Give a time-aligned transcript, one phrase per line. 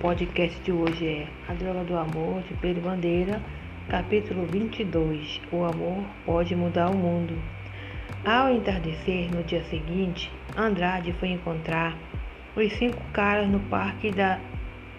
[0.00, 3.38] podcast de hoje é A Droga do Amor, de Pedro Bandeira,
[3.86, 5.42] capítulo 22.
[5.52, 7.38] O amor pode mudar o mundo.
[8.24, 11.94] Ao entardecer no dia seguinte, Andrade foi encontrar
[12.56, 14.40] os cinco caras no parque da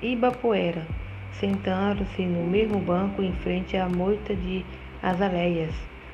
[0.03, 0.85] Ibapoera,
[1.31, 4.63] sentando-se no mesmo banco em frente à moita de
[5.01, 5.73] azaleias.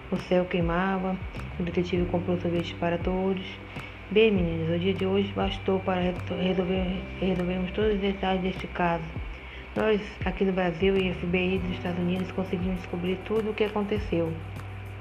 [0.10, 1.18] O céu queimava,
[1.60, 3.46] o detetive comprou sorvete para todos
[4.10, 9.04] Bem, meninos, o dia de hoje bastou para resolver, resolvermos todos os detalhes deste caso.
[9.76, 14.32] Nós, aqui no Brasil e FBI dos Estados Unidos, conseguimos descobrir tudo o que aconteceu.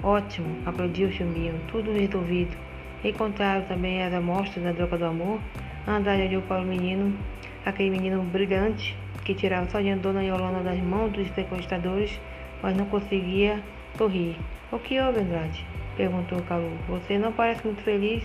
[0.03, 2.57] Ótimo, aplaudiu Chumbinho, tudo resolvido.
[3.05, 5.41] Encontraram também as amostras da droga do amor.
[5.87, 7.17] Andrade olhou para o menino,
[7.65, 12.21] aquele menino brilhante, que tirava só de Dona Yolanda das mãos dos sequestradores,
[12.61, 13.63] mas não conseguia
[13.97, 14.35] sorrir.
[14.73, 15.65] O que houve, Andrade?
[15.97, 16.73] perguntou Calu.
[16.89, 18.25] Você não parece muito feliz?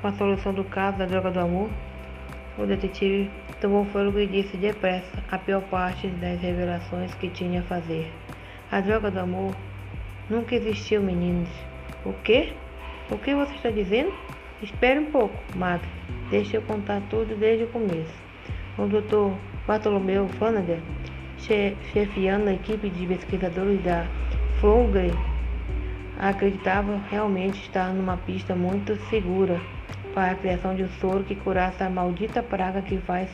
[0.00, 1.68] Com a solução do caso da droga do amor,
[2.56, 7.64] o detetive tomou fôlego e disse depressa a pior parte das revelações que tinha a
[7.64, 8.10] fazer.
[8.72, 9.54] A droga do amor
[10.30, 11.50] nunca existiu, meninos.
[12.06, 12.54] O quê?
[13.10, 14.10] O que você está dizendo?
[14.62, 15.86] Espere um pouco, Madre.
[16.30, 18.14] Deixe eu contar tudo desde o começo.
[18.78, 19.36] O Dr.
[19.66, 20.80] Bartolomeu Flanagan,
[21.92, 24.06] chefiando a equipe de pesquisadores da
[24.60, 25.12] Flowgren,
[26.18, 29.60] acreditava realmente estar numa pista muito segura
[30.14, 33.28] para a criação de um soro que curasse a maldita praga que faz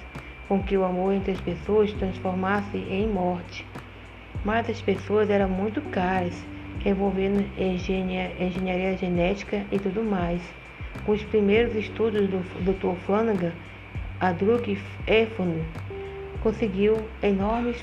[0.49, 3.67] com que o amor entre as pessoas transformasse em morte.
[4.45, 6.35] Mas as pessoas eram muito caras,
[6.85, 10.41] envolvendo engenharia genética e tudo mais.
[11.05, 12.97] Com os primeiros estudos do Dr.
[13.05, 13.53] Flanagan,
[14.21, 15.63] a Drug Efron
[16.43, 17.81] conseguiu enormes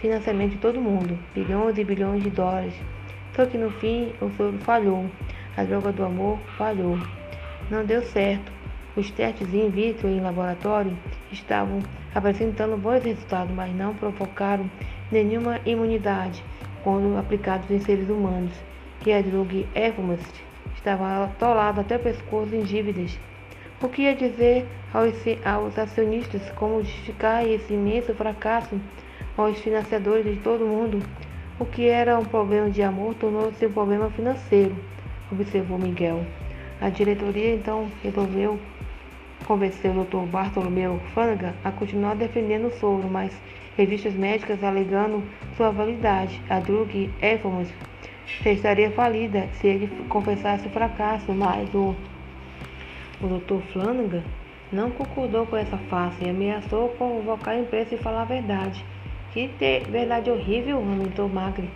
[0.00, 2.74] financiamentos de todo mundo, bilhões e bilhões de dólares.
[3.34, 5.06] Só que no fim o soro falhou,
[5.56, 6.98] a droga do amor falhou.
[7.72, 8.52] Não deu certo.
[8.94, 10.94] Os testes in vitro em laboratório
[11.30, 11.78] estavam
[12.14, 14.70] apresentando bons resultados, mas não provocaram
[15.10, 16.44] nenhuma imunidade
[16.84, 18.52] quando aplicados em seres humanos.
[19.06, 20.44] E a drug Evomust
[20.76, 23.18] estava atolada até o pescoço em dívidas.
[23.80, 28.78] O que ia dizer aos, aos acionistas como justificar esse imenso fracasso
[29.34, 31.02] aos financiadores de todo mundo?
[31.58, 34.76] O que era um problema de amor tornou-se um problema financeiro,
[35.32, 36.22] observou Miguel.
[36.82, 38.58] A diretoria então resolveu
[39.46, 40.26] convencer o Dr.
[40.28, 43.32] Bartolomeu Flanagan a continuar defendendo o soro, mas
[43.78, 45.22] revistas médicas alegando
[45.56, 46.40] sua validade.
[46.50, 47.68] A drug Efformus
[48.44, 51.94] estaria falida se ele confessasse o fracasso, mas o,
[53.20, 53.62] o Dr.
[53.72, 54.24] Flanagan
[54.72, 58.84] não concordou com essa face e ameaçou convocar a imprensa e falar a verdade.
[59.32, 59.48] Que
[59.88, 61.70] verdade horrível, lamentou Magri.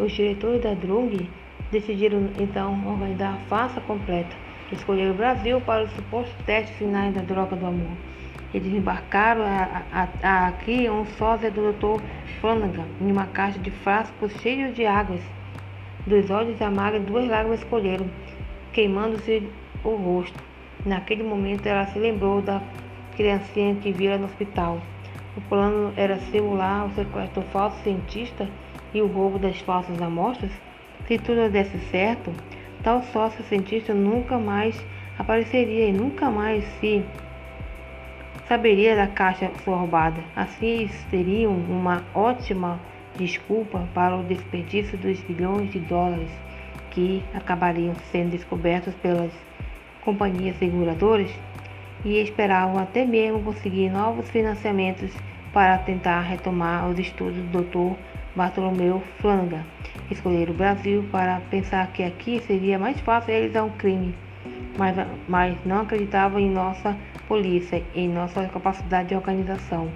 [0.00, 1.28] Os diretores da drug
[1.70, 7.22] decidiram então organizar a farsa completa escolheram o Brasil para os supostos testes finais da
[7.22, 7.92] droga do amor.
[8.54, 12.02] Eles embarcaram a, a, a, aqui um sósia do Dr.
[12.40, 15.20] Flanagan em uma caixa de frascos cheios de águas.
[16.06, 18.06] Dos olhos amargos, duas lágrimas escolheram,
[18.72, 19.48] queimando-se
[19.84, 20.42] o rosto.
[20.84, 22.62] Naquele momento ela se lembrou da
[23.16, 24.80] criancinha que vira no hospital.
[25.36, 28.48] O plano era simular o sequestro falso cientista
[28.94, 30.52] e o roubo das falsas amostras.
[31.06, 32.32] Se tudo desse certo,
[32.86, 34.80] tal sócio cientista nunca mais
[35.18, 37.04] apareceria e nunca mais se
[38.46, 40.22] saberia da caixa roubada.
[40.36, 42.78] Assim, eles teriam uma ótima
[43.16, 46.30] desculpa para o desperdício dos bilhões de dólares
[46.92, 49.32] que acabariam sendo descobertos pelas
[50.04, 51.30] companhias seguradoras
[52.04, 55.10] e esperavam até mesmo conseguir novos financiamentos
[55.52, 57.98] para tentar retomar os estudos do Dr.
[58.36, 59.64] Bartolomeu Flanagan
[60.10, 64.14] escolher o Brasil para pensar que aqui seria mais fácil realizar um crime,
[64.78, 64.96] mas,
[65.28, 66.96] mas não acreditavam em nossa
[67.26, 69.90] polícia, em nossa capacidade de organização.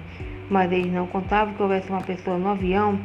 [0.49, 2.99] Mas eles não contavam que houvesse uma pessoa no avião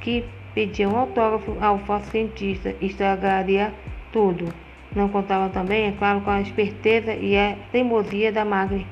[0.00, 0.24] que
[0.54, 1.80] pedia um autógrafo ao
[2.10, 3.72] cientista e estragaria
[4.12, 4.52] tudo.
[4.94, 8.86] Não contavam também, é claro, com a esperteza e a teimosia da Magre.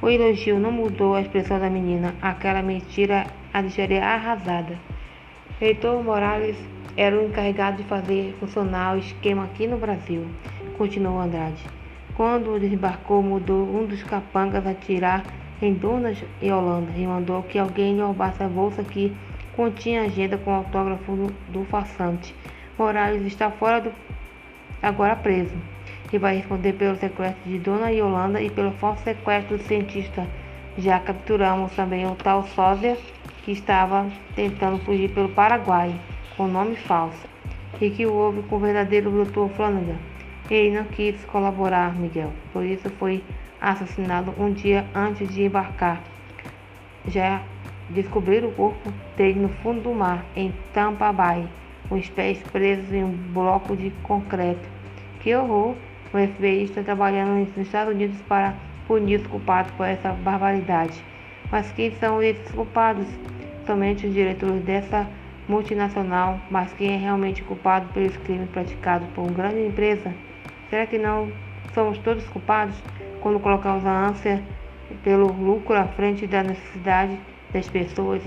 [0.00, 2.14] O elogio não mudou a expressão da menina.
[2.22, 4.78] Aquela mentira a deixaria arrasada.
[5.60, 6.56] Heitor Morales
[6.96, 10.26] era o encarregado de fazer funcionar o esquema aqui no Brasil,
[10.78, 11.62] continuou Andrade.
[12.16, 15.22] Quando desembarcou, mudou um dos capangas a tirar
[15.60, 19.14] em Dona Holanda e mandou que alguém roubasse a bolsa que
[19.54, 22.34] continha agenda com o autógrafo do, do farsante.
[22.78, 23.92] Morales está fora do.
[24.82, 25.54] agora preso.
[26.10, 30.26] E vai responder pelo sequestro de Dona Yolanda e pelo falso sequestro do cientista.
[30.78, 32.96] Já capturamos também o tal sósia
[33.44, 35.94] que estava tentando fugir pelo Paraguai
[36.36, 37.26] com nome falso,
[37.80, 39.48] e que houve com o verdadeiro Dr.
[39.54, 39.96] Flanagan.
[40.50, 43.22] Ele não quis colaborar, Miguel, por isso foi
[43.60, 46.00] assassinado um dia antes de embarcar.
[47.08, 47.42] Já
[47.90, 51.46] descobriram o corpo dele no fundo do mar, em Tampa Bay,
[51.88, 54.68] com os pés presos em um bloco de concreto.
[55.20, 55.74] Que horror!
[56.12, 58.54] O FBI está trabalhando nos Estados Unidos para
[58.86, 61.04] punir os culpados por essa barbaridade.
[61.50, 63.06] Mas quem são esses culpados?
[63.66, 65.08] Somente os diretores dessa
[65.48, 70.12] multinacional, mas quem é realmente culpado pelos crimes praticados por uma grande empresa?
[70.68, 71.30] Será que não
[71.74, 72.74] somos todos culpados
[73.20, 74.42] quando colocamos a ânsia
[75.04, 77.18] pelo lucro à frente da necessidade
[77.52, 78.22] das pessoas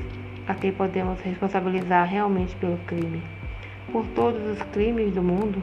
[0.48, 3.22] a quem podemos responsabilizar realmente pelo crime?
[3.92, 5.62] Por todos os crimes do mundo?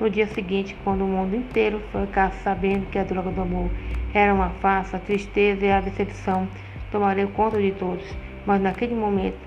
[0.00, 2.08] No dia seguinte, quando o mundo inteiro foi
[2.42, 3.70] sabendo que a droga do amor
[4.12, 6.48] era uma farsa, a tristeza e a decepção
[6.90, 8.04] tomariam conta de todos.
[8.44, 9.38] Mas naquele momento,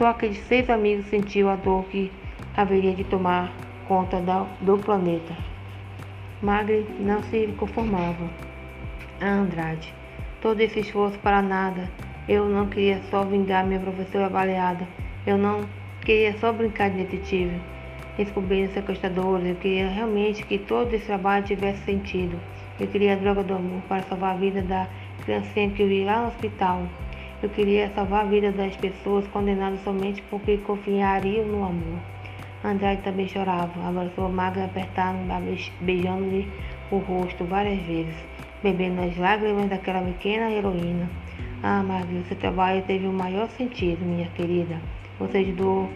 [0.00, 2.10] só aqueles seis amigos sentiam a dor que
[2.56, 3.52] haveria de tomar
[3.86, 4.16] conta
[4.62, 5.36] do planeta.
[6.40, 8.30] Magre não se conformava.
[9.20, 9.92] A Andrade.
[10.40, 11.86] Todo esse esforço para nada.
[12.26, 14.88] Eu não queria só vingar minha professora baleada.
[15.26, 15.68] Eu não
[16.00, 17.60] queria só brincar de detetive
[18.16, 19.48] descobrindo sequestradores.
[19.48, 22.40] Eu queria realmente que todo esse trabalho tivesse sentido.
[22.80, 24.88] Eu queria a droga do amor para salvar a vida da
[25.26, 26.88] criancinha que eu vi lá no hospital.
[27.42, 31.98] Eu queria salvar a vida das pessoas condenadas somente porque confiariam no amor.
[32.62, 35.26] Andrade também chorava, abraçou magra apertando,
[35.80, 36.46] beijando-lhe
[36.90, 38.14] o rosto várias vezes,
[38.62, 41.08] bebendo as lágrimas daquela pequena heroína.
[41.62, 44.78] Ah, Margarida, seu trabalho teve o maior sentido, minha querida.
[45.18, 45.88] Você ajudou,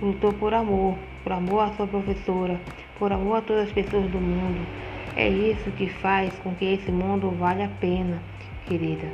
[0.00, 2.58] lutou por amor, por amor à sua professora,
[2.98, 4.66] por amor a todas as pessoas do mundo.
[5.14, 8.22] É isso que faz com que esse mundo vale a pena,
[8.66, 9.08] querida.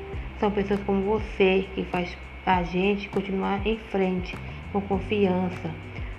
[0.44, 2.14] São pessoas como você que faz
[2.44, 4.36] a gente continuar em frente,
[4.74, 5.70] com confiança.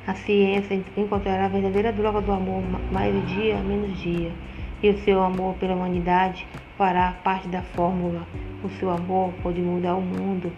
[0.07, 4.31] A ciência encontrará a verdadeira droga do amor mais dia menos dia.
[4.81, 8.25] E o seu amor pela humanidade fará parte da fórmula.
[8.63, 10.51] O seu amor pode mudar o mundo,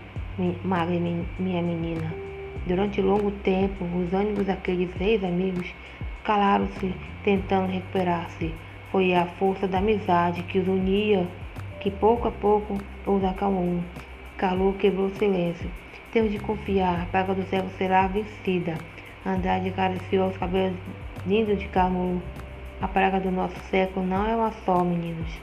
[1.38, 2.14] minha menina.
[2.66, 5.68] Durante longo tempo, os ânimos daqueles seis amigos
[6.24, 8.54] calaram-se, tentando recuperar-se.
[8.94, 11.28] Foi a força da amizade que os unia,
[11.80, 13.84] que pouco a pouco os acalmou.
[14.38, 15.70] Calor quebrou o silêncio.
[16.12, 18.78] Temos de confiar, a praga do céu será vencida.
[19.26, 20.78] Andrade acariciou os cabelos
[21.26, 22.22] lindos de Camu.
[22.82, 25.40] A praga do nosso século não é uma só, meninos.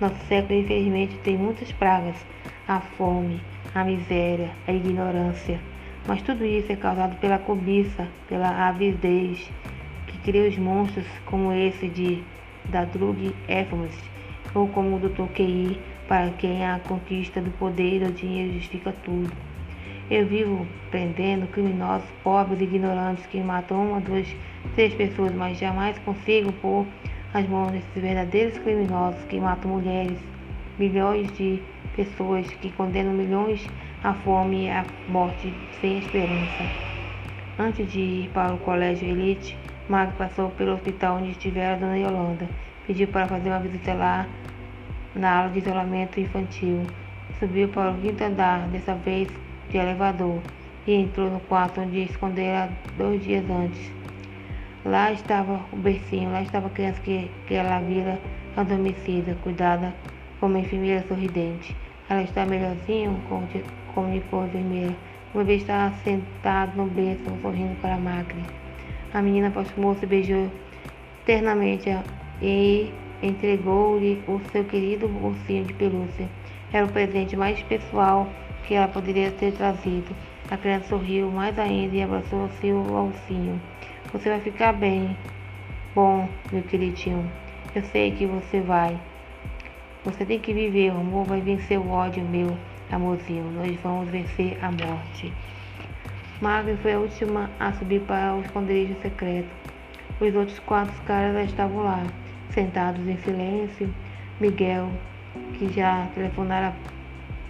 [0.00, 2.16] Nosso século, infelizmente, tem muitas pragas:
[2.66, 3.40] a fome,
[3.74, 5.60] a miséria, a ignorância.
[6.06, 9.50] Mas tudo isso é causado pela cobiça, pela avidez,
[10.06, 12.22] que cria os monstros como esse de
[12.64, 13.98] da Drug Efforts,
[14.56, 15.26] ou como o Dr.
[15.34, 19.30] QI, para quem a conquista do poder do dinheiro justifica tudo.
[20.10, 24.26] Eu vivo prendendo criminosos pobres ignorantes que matam uma, duas,
[24.74, 26.86] três pessoas, mas jamais consigo pôr
[27.34, 30.18] as mãos nesses verdadeiros criminosos que matam mulheres,
[30.78, 31.60] milhões de
[31.94, 33.66] pessoas, que condenam milhões
[34.02, 36.64] à fome e à morte sem esperança.
[37.58, 39.56] Antes de ir para o colégio Elite,
[39.88, 42.48] Mag passou pelo hospital onde estivera a Dona Yolanda.
[42.86, 44.26] Pediu para fazer uma visita lá
[45.14, 46.82] na aula de isolamento infantil.
[47.38, 49.28] Subiu para o quinto andar, dessa vez
[49.68, 50.40] de elevador,
[50.86, 53.92] e entrou no quarto onde escondera dois dias antes.
[54.84, 58.20] Lá estava o bercinho, lá estava a criança que, que ela vira
[58.56, 59.92] adormecida, cuidada
[60.38, 61.76] como uma enfermeira sorridente.
[62.08, 63.20] Ela está melhorzinho?
[63.92, 64.94] comunicou a enfermeira.
[65.34, 68.44] O bebê estava sentado no berço, sorrindo para a máquina.
[69.12, 70.50] A menina aproximou-se e beijou
[71.24, 71.90] ternamente
[72.40, 76.28] e entregou-lhe o seu querido ursinho de pelúcia.
[76.72, 78.28] Era o presente mais pessoal
[78.64, 80.14] que ela poderia ter trazido.
[80.50, 83.60] A criança sorriu mais ainda e abraçou seu ursinho.
[84.12, 85.16] Você vai ficar bem.
[85.94, 87.30] Bom, meu queridinho,
[87.74, 88.98] eu sei que você vai.
[90.04, 92.56] Você tem que viver, o amor vai vencer o ódio, meu
[92.92, 93.50] amorzinho.
[93.52, 95.32] Nós vamos vencer a morte.
[96.40, 99.48] Marvin foi a última a subir para o esconderijo secreto.
[100.20, 102.02] Os outros quatro caras já estavam lá,
[102.56, 103.88] sentados em silêncio.
[104.40, 104.88] Miguel,
[105.54, 106.74] que já telefonara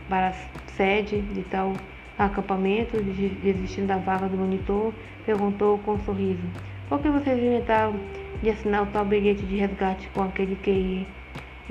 [0.09, 0.33] para a
[0.73, 1.73] sede de tal
[2.19, 2.97] acampamento,
[3.43, 4.93] desistindo da vaga do monitor,
[5.25, 6.43] perguntou com um sorriso:
[6.89, 7.95] Por que vocês inventaram
[8.43, 11.07] de assinar o tal bilhete de resgate com aquele QI?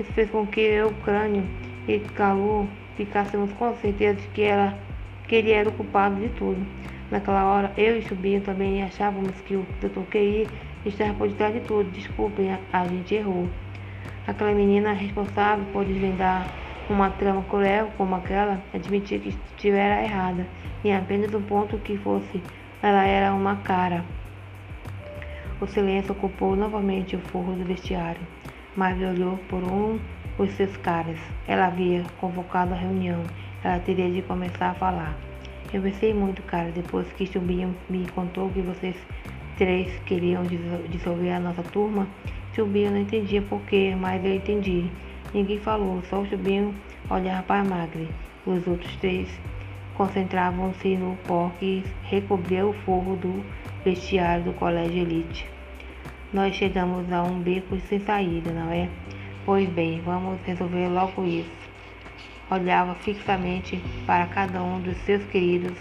[0.00, 1.44] Isso fez com que eu, Crânio
[1.86, 4.76] e Calu ficássemos com certeza de que, ela,
[5.28, 6.66] que ele era o culpado de tudo.
[7.10, 10.00] Naquela hora, eu e Chubinho também achávamos que o Dr.
[10.10, 10.48] QI
[10.88, 11.90] estava por detrás de tudo.
[11.90, 13.48] Desculpem, a, a gente errou.
[14.26, 16.46] Aquela menina responsável por desvendar
[16.88, 20.46] uma trama cruel como aquela admitia que estivera errada
[20.84, 22.42] em apenas um ponto que fosse.
[22.82, 24.04] Ela era uma cara.
[25.60, 28.20] O silêncio ocupou novamente o forro do vestiário.
[28.76, 29.98] Marvel olhou por um
[30.36, 31.18] dos seus caras.
[31.48, 33.22] Ela havia convocado a reunião.
[33.64, 35.16] Ela teria de começar a falar.
[35.72, 38.94] Eu pensei muito, cara, depois que Chubinho me contou que vocês
[39.56, 40.42] três queriam
[40.88, 42.06] dissolver a nossa turma.
[42.54, 44.90] Chubinho não entendia porquê, mas eu entendi.
[45.34, 46.74] Ninguém falou, só o Chubinho
[47.10, 48.08] olhava para Magre.
[48.46, 49.28] Os outros três
[49.94, 53.44] concentravam-se no pó que recobria o forro do
[53.84, 55.46] vestiário do colégio elite.
[56.32, 58.88] Nós chegamos a um beco sem saída, não é?
[59.44, 61.50] Pois bem, vamos resolver logo isso.
[62.50, 65.76] Olhava fixamente para cada um dos seus queridos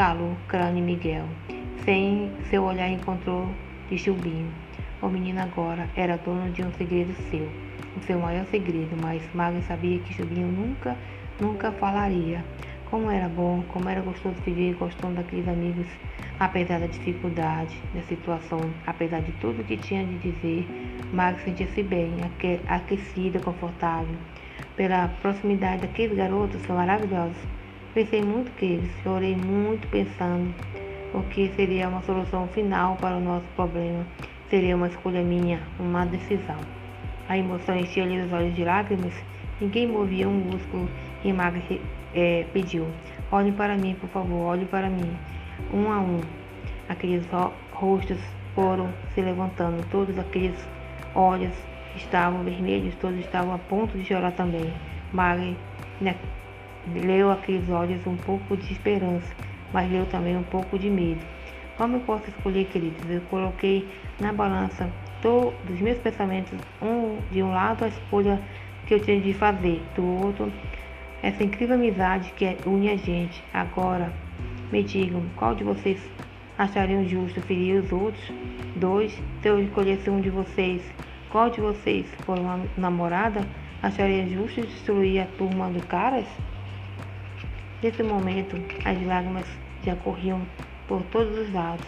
[0.00, 1.26] Calu, Crânio Miguel.
[1.84, 3.46] Sem seu olhar encontrou
[3.90, 4.50] de Chubinho.
[5.02, 7.46] O menino agora era dono de um segredo seu,
[7.94, 10.96] o seu maior segredo, mas Magno sabia que Chubinho nunca,
[11.38, 12.42] nunca falaria.
[12.90, 15.86] Como era bom, como era gostoso viver gostando daqueles amigos,
[16.38, 20.66] apesar da dificuldade da situação, apesar de tudo que tinha de dizer,
[21.12, 22.14] Mag sentia-se bem,
[22.66, 24.16] aquecida, confortável.
[24.76, 27.59] Pela proximidade daqueles garotos maravilhosos,
[27.94, 30.54] pensei muito que eles, chorei muito pensando
[31.12, 34.06] o que seria uma solução final para o nosso problema.
[34.48, 36.56] Seria uma escolha minha, uma decisão.
[37.28, 39.14] A emoção enchia-lhe os olhos de lágrimas,
[39.60, 40.88] ninguém movia um músculo
[41.24, 41.62] e Mag
[42.14, 42.86] é, pediu:
[43.30, 45.16] Olhe para mim, por favor, olhe para mim.
[45.72, 46.20] Um a um,
[46.88, 47.24] aqueles
[47.72, 48.18] rostos
[48.54, 50.56] foram se levantando, todos aqueles
[51.14, 51.52] olhos
[51.94, 54.72] estavam vermelhos, todos estavam a ponto de chorar também.
[55.12, 55.56] Mari
[56.00, 56.16] né,
[56.94, 59.32] leu aqueles olhos um pouco de esperança,
[59.72, 61.20] mas leu também um pouco de medo.
[61.76, 63.08] Como eu posso escolher, queridos?
[63.08, 63.88] Eu coloquei
[64.20, 64.90] na balança
[65.22, 68.40] todos os meus pensamentos, um de um lado a escolha
[68.86, 70.52] que eu tinha de fazer, do outro
[71.22, 73.42] essa incrível amizade que une a gente.
[73.52, 74.12] Agora,
[74.72, 76.00] me digam, qual de vocês
[76.56, 78.32] achariam justo ferir os outros?
[78.76, 80.82] Dois, se eu escolhesse um de vocês,
[81.30, 83.46] qual de vocês, por uma namorada,
[83.82, 86.26] acharia justo destruir a turma do Caras?
[87.82, 89.46] Nesse momento, as lágrimas
[89.82, 90.42] já corriam
[90.86, 91.86] por todos os lados.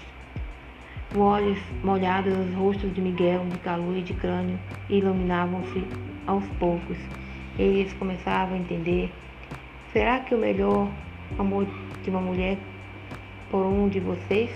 [1.10, 4.58] Os olhos molhados, os rostos de Miguel, de Calu e de Crânio
[4.88, 5.84] iluminavam-se
[6.26, 6.96] aos poucos.
[7.58, 9.12] Eles começavam a entender.
[9.92, 10.88] Será que o melhor
[11.38, 11.66] amor
[12.02, 12.56] de uma mulher
[13.50, 14.50] por um de vocês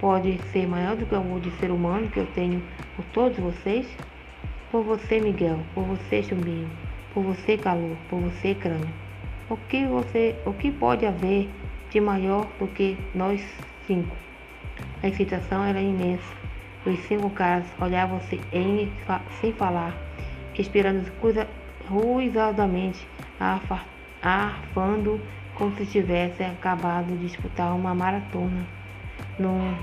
[0.00, 2.62] pode ser maior do que o amor de ser humano que eu tenho
[2.96, 3.86] por todos vocês?
[4.70, 6.70] Por você, Miguel, por você, Chumbinho,
[7.12, 9.09] por você, Calor, por você, Crânio.
[9.50, 11.50] O que você, o que pode haver
[11.90, 13.44] de maior do que nós
[13.84, 14.14] cinco?
[15.02, 16.22] A excitação era imensa.
[16.86, 18.40] Os cinco caras olhavam-se
[19.40, 19.92] sem falar,
[20.54, 21.04] respirando
[21.88, 23.04] ruidosamente,
[24.22, 25.20] arfando
[25.56, 28.64] como se tivesse acabado de disputar uma maratona.
[29.36, 29.74] Num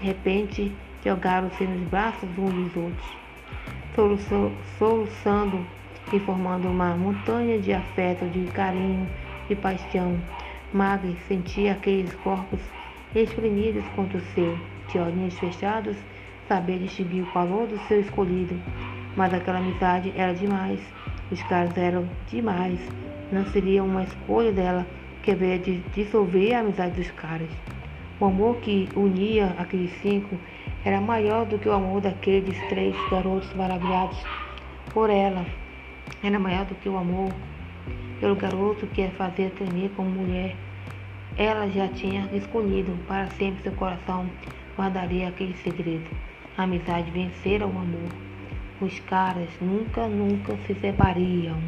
[0.00, 0.72] repente,
[1.04, 3.16] jogaram-se nos braços uns dos outros,
[4.78, 5.66] soluçando
[6.12, 9.08] e formando uma montanha de afeto, de carinho,
[9.48, 10.18] de paixão.
[10.72, 12.60] Magri sentia aqueles corpos
[13.14, 15.96] espremidos contra o seu, de olhinhos fechados,
[16.46, 18.54] saber distinguir o calor do seu escolhido.
[19.16, 20.80] Mas aquela amizade era demais.
[21.30, 22.78] Os caras eram demais.
[23.32, 24.86] Não seria uma escolha dela
[25.22, 27.50] que veio de dissolver a amizade dos caras.
[28.20, 30.36] O amor que unia aqueles cinco
[30.84, 34.18] era maior do que o amor daqueles três garotos maravilhados
[34.92, 35.44] por ela.
[36.22, 37.32] Era maior do que o amor
[38.20, 40.56] pelo garoto que a fazia tremer como mulher.
[41.36, 44.28] Ela já tinha escolhido para sempre seu coração
[44.76, 46.08] guardaria aquele segredo.
[46.56, 48.08] A amizade vencera o amor.
[48.80, 51.58] Os caras nunca, nunca se separariam.